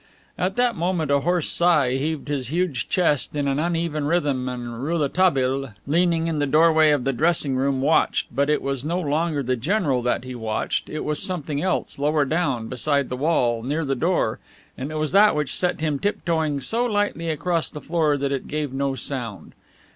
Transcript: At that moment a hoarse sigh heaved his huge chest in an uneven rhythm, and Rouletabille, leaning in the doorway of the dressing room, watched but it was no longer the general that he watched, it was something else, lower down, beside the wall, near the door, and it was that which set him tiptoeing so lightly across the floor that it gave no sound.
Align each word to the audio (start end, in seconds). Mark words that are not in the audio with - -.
At 0.35 0.55
that 0.55 0.75
moment 0.75 1.11
a 1.11 1.19
hoarse 1.19 1.47
sigh 1.47 1.95
heaved 1.97 2.27
his 2.27 2.47
huge 2.47 2.89
chest 2.89 3.35
in 3.35 3.47
an 3.47 3.59
uneven 3.59 4.05
rhythm, 4.05 4.49
and 4.49 4.83
Rouletabille, 4.83 5.75
leaning 5.85 6.25
in 6.25 6.39
the 6.39 6.47
doorway 6.47 6.89
of 6.89 7.03
the 7.03 7.13
dressing 7.13 7.55
room, 7.55 7.81
watched 7.81 8.25
but 8.35 8.49
it 8.49 8.63
was 8.63 8.83
no 8.83 8.99
longer 8.99 9.43
the 9.43 9.55
general 9.55 10.01
that 10.01 10.23
he 10.23 10.33
watched, 10.33 10.89
it 10.89 11.01
was 11.05 11.21
something 11.21 11.61
else, 11.61 11.99
lower 11.99 12.25
down, 12.25 12.67
beside 12.67 13.09
the 13.09 13.15
wall, 13.15 13.61
near 13.61 13.85
the 13.85 13.93
door, 13.93 14.39
and 14.75 14.89
it 14.89 14.95
was 14.95 15.11
that 15.11 15.35
which 15.35 15.53
set 15.53 15.81
him 15.81 15.99
tiptoeing 15.99 16.59
so 16.61 16.83
lightly 16.83 17.29
across 17.29 17.69
the 17.69 17.79
floor 17.79 18.17
that 18.17 18.31
it 18.31 18.47
gave 18.47 18.73
no 18.73 18.95
sound. 18.95 19.53